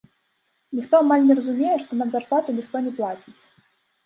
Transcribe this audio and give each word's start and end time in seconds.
Ніхто 0.79 1.01
амаль 1.05 1.27
не 1.27 1.33
разумее, 1.39 1.75
што 1.83 1.91
нам 2.01 2.09
зарплату 2.17 2.57
ніхто 2.63 2.75
не 2.89 2.95
плаціць. 3.03 3.37